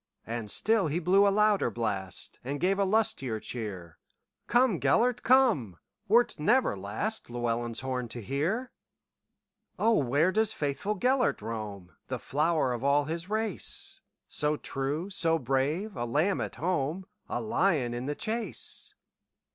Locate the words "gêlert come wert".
4.79-6.39